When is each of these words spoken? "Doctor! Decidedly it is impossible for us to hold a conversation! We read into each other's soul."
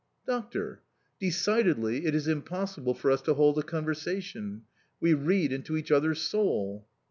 "Doctor! 0.25 0.81
Decidedly 1.19 2.07
it 2.07 2.15
is 2.15 2.27
impossible 2.27 2.95
for 2.95 3.11
us 3.11 3.21
to 3.21 3.35
hold 3.35 3.59
a 3.59 3.61
conversation! 3.61 4.63
We 4.99 5.13
read 5.13 5.51
into 5.53 5.77
each 5.77 5.91
other's 5.91 6.23
soul." 6.23 6.87